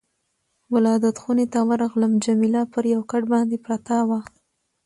ولادت 0.73 1.15
خونې 1.21 1.45
ته 1.53 1.59
ورغلم، 1.69 2.11
جميله 2.25 2.61
پر 2.73 2.83
یو 2.93 3.01
کټ 3.11 3.23
باندې 3.33 3.57
پرته 3.65 3.95
وه. 4.07 4.19